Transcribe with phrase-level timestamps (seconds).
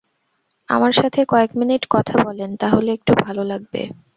[0.69, 3.81] আমার সাথে কয়েক মিনিট কথা বলেন, তাহলে একটু ভালো লাগবে।